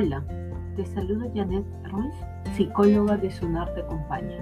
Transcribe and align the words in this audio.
Hola, 0.00 0.22
te 0.76 0.86
saludo 0.86 1.28
Janet 1.34 1.66
Ruiz, 1.90 2.14
psicóloga 2.54 3.16
de 3.16 3.32
Sunar 3.32 3.74
Te 3.74 3.80
Acompaña. 3.80 4.38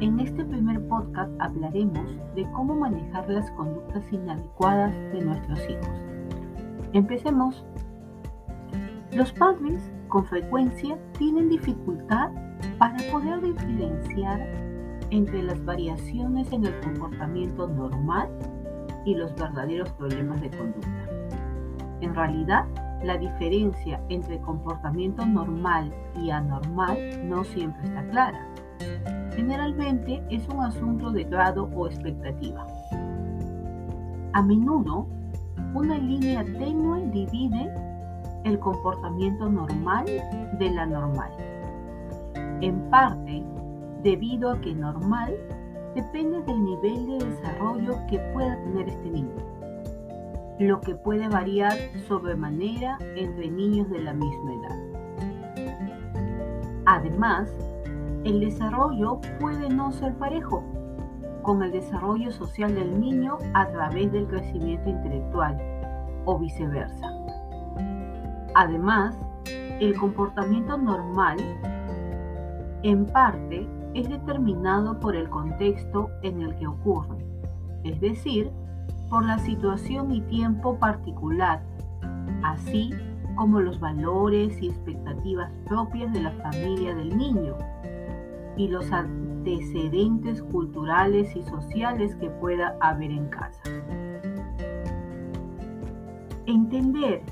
En 0.00 0.18
este 0.18 0.42
primer 0.42 0.80
podcast 0.88 1.30
hablaremos 1.38 2.16
de 2.34 2.50
cómo 2.52 2.74
manejar 2.74 3.28
las 3.28 3.50
conductas 3.50 4.02
inadecuadas 4.10 4.90
de 5.12 5.20
nuestros 5.20 5.60
hijos. 5.68 6.06
Empecemos. 6.94 7.62
Los 9.12 9.32
padres 9.32 9.82
con 10.08 10.24
frecuencia 10.24 10.96
tienen 11.18 11.50
dificultad 11.50 12.30
para 12.78 12.96
poder 13.12 13.42
diferenciar 13.42 14.40
entre 15.10 15.42
las 15.42 15.62
variaciones 15.62 16.50
en 16.52 16.64
el 16.64 16.80
comportamiento 16.80 17.68
normal 17.68 18.30
y 19.04 19.14
los 19.14 19.34
verdaderos 19.34 19.92
problemas 19.92 20.40
de 20.40 20.48
conducta. 20.48 21.10
En 22.00 22.14
realidad, 22.14 22.64
la 23.04 23.18
diferencia 23.18 24.00
entre 24.08 24.40
comportamiento 24.40 25.24
normal 25.26 25.92
y 26.20 26.30
anormal 26.30 26.98
no 27.28 27.44
siempre 27.44 27.84
está 27.84 28.02
clara. 28.08 28.46
Generalmente 29.36 30.22
es 30.30 30.48
un 30.48 30.60
asunto 30.60 31.10
de 31.10 31.24
grado 31.24 31.68
o 31.74 31.86
expectativa. 31.86 32.66
A 34.32 34.42
menudo, 34.42 35.06
una 35.74 35.98
línea 35.98 36.44
tenue 36.44 37.06
divide 37.10 37.72
el 38.44 38.58
comportamiento 38.58 39.48
normal 39.48 40.06
de 40.58 40.70
la 40.70 40.86
normal. 40.86 41.30
En 42.60 42.80
parte, 42.90 43.44
debido 44.02 44.52
a 44.52 44.60
que 44.60 44.74
normal 44.74 45.34
depende 45.94 46.42
del 46.42 46.64
nivel 46.64 47.06
de 47.06 47.26
desarrollo 47.26 47.94
que 48.08 48.18
pueda 48.32 48.56
tener 48.64 48.88
este 48.88 49.10
niño 49.10 49.54
lo 50.58 50.80
que 50.80 50.94
puede 50.94 51.28
variar 51.28 51.72
sobremanera 52.06 52.98
entre 53.16 53.50
niños 53.50 53.90
de 53.90 54.00
la 54.00 54.12
misma 54.12 54.52
edad. 54.54 54.94
Además, 56.86 57.50
el 58.24 58.40
desarrollo 58.40 59.20
puede 59.40 59.68
no 59.68 59.92
ser 59.92 60.14
parejo 60.14 60.62
con 61.42 61.62
el 61.62 61.72
desarrollo 61.72 62.30
social 62.30 62.74
del 62.74 63.00
niño 63.00 63.38
a 63.52 63.68
través 63.68 64.10
del 64.12 64.26
crecimiento 64.26 64.88
intelectual 64.88 65.58
o 66.24 66.38
viceversa. 66.38 67.12
Además, 68.54 69.16
el 69.80 69.96
comportamiento 69.96 70.78
normal 70.78 71.36
en 72.82 73.06
parte 73.06 73.68
es 73.94 74.08
determinado 74.08 75.00
por 75.00 75.16
el 75.16 75.28
contexto 75.28 76.10
en 76.22 76.42
el 76.42 76.54
que 76.56 76.66
ocurre, 76.66 77.24
es 77.82 78.00
decir, 78.00 78.50
por 79.08 79.24
la 79.24 79.38
situación 79.38 80.12
y 80.12 80.20
tiempo 80.22 80.78
particular, 80.78 81.62
así 82.42 82.90
como 83.36 83.60
los 83.60 83.80
valores 83.80 84.60
y 84.60 84.68
expectativas 84.68 85.52
propias 85.66 86.12
de 86.12 86.22
la 86.22 86.30
familia 86.32 86.94
del 86.94 87.16
niño 87.16 87.56
y 88.56 88.68
los 88.68 88.90
antecedentes 88.92 90.42
culturales 90.42 91.34
y 91.34 91.42
sociales 91.42 92.14
que 92.16 92.30
pueda 92.30 92.76
haber 92.80 93.10
en 93.10 93.28
casa. 93.28 93.62
Entender 96.46 97.22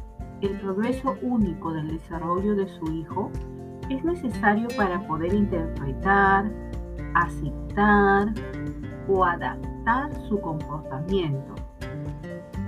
el 0.41 0.59
progreso 0.59 1.17
único 1.23 1.73
del 1.73 1.89
desarrollo 1.89 2.57
de 2.57 2.67
su 2.67 2.92
hijo 2.92 3.31
es 3.89 4.05
necesario 4.05 4.69
para 4.77 5.07
poder 5.07 5.33
interpretar, 5.34 6.51
aceptar 7.14 8.33
o 9.09 9.25
adaptar 9.25 10.11
su 10.29 10.41
comportamiento 10.41 11.61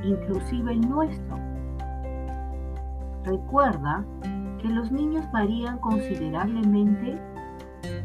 inclusive 0.05 0.73
el 0.73 0.81
nuestro. 0.89 1.39
Recuerda 3.25 4.05
que 4.61 4.69
los 4.69 4.93
niños 4.93 5.25
varían 5.33 5.79
considerablemente 5.79 7.19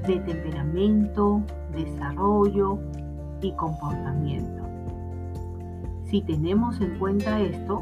de 0.08 0.20
temperamento, 0.20 1.42
desarrollo 1.74 2.80
y 3.42 3.52
comportamiento. 3.54 4.64
Si 6.06 6.22
tenemos 6.22 6.82
en 6.82 6.98
cuenta 6.98 7.40
esto, 7.40 7.82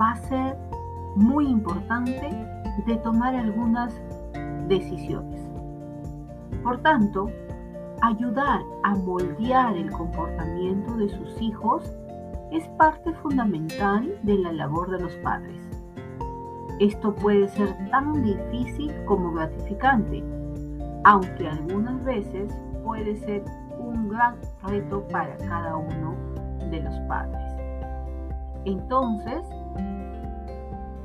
va 0.00 0.12
a 0.12 0.16
ser 0.16 0.56
muy 1.16 1.46
importante 1.46 2.30
de 2.86 2.96
tomar 2.98 3.34
algunas 3.34 3.92
decisiones. 4.68 5.40
Por 6.62 6.78
tanto, 6.82 7.30
ayudar 8.02 8.60
a 8.84 8.94
moldear 8.94 9.76
el 9.76 9.90
comportamiento 9.90 10.96
de 10.96 11.08
sus 11.08 11.42
hijos 11.42 11.82
es 12.50 12.66
parte 12.70 13.12
fundamental 13.14 14.18
de 14.22 14.38
la 14.38 14.52
labor 14.52 14.90
de 14.90 15.00
los 15.00 15.14
padres. 15.16 15.68
Esto 16.80 17.14
puede 17.14 17.48
ser 17.48 17.68
tan 17.90 18.24
difícil 18.24 18.92
como 19.04 19.32
gratificante, 19.32 20.24
aunque 21.04 21.48
algunas 21.48 22.02
veces 22.04 22.52
puede 22.82 23.16
ser 23.16 23.44
un 23.78 24.08
gran 24.08 24.36
reto 24.64 25.06
para 25.08 25.36
cada 25.36 25.76
uno 25.76 26.14
de 26.70 26.82
los 26.82 26.98
padres. 27.00 27.40
Entonces, 28.64 29.46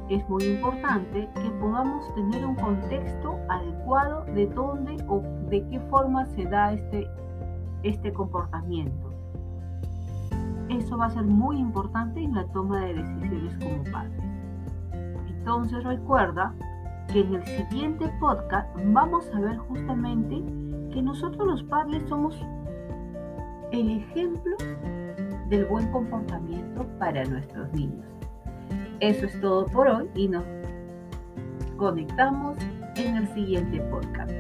es 0.10 0.28
muy 0.30 0.46
importante 0.46 1.30
que 1.36 1.50
podamos 1.60 2.14
tener 2.16 2.46
un 2.46 2.56
contexto 2.56 3.38
adecuado 3.50 4.26
de 4.34 4.48
dónde 4.48 4.98
o 5.08 5.22
de 5.50 5.64
qué 5.68 5.80
forma 5.92 6.26
se 6.26 6.46
da 6.46 6.74
este, 6.74 7.08
este 7.84 8.14
comportamiento 8.14 9.05
eso 10.70 10.98
va 10.98 11.06
a 11.06 11.10
ser 11.10 11.24
muy 11.24 11.58
importante 11.58 12.22
en 12.22 12.34
la 12.34 12.46
toma 12.48 12.86
de 12.86 12.96
decisiones 12.96 13.58
como 13.58 13.84
padres. 13.92 14.24
Entonces 15.28 15.84
recuerda 15.84 16.54
que 17.12 17.22
en 17.22 17.36
el 17.36 17.46
siguiente 17.46 18.12
podcast 18.20 18.68
vamos 18.86 19.30
a 19.34 19.40
ver 19.40 19.58
justamente 19.58 20.44
que 20.92 21.02
nosotros 21.02 21.48
los 21.48 21.64
padres 21.64 22.04
somos 22.08 22.40
el 23.72 23.90
ejemplo 23.92 24.56
del 25.50 25.66
buen 25.66 25.92
comportamiento 25.92 26.86
para 26.98 27.24
nuestros 27.26 27.72
niños. 27.74 28.06
Eso 29.00 29.26
es 29.26 29.40
todo 29.42 29.66
por 29.68 29.88
hoy 29.88 30.10
y 30.16 30.28
nos 30.28 30.46
conectamos 31.78 32.58
en 32.96 33.18
el 33.18 33.28
siguiente 33.34 33.80
podcast. 33.92 34.32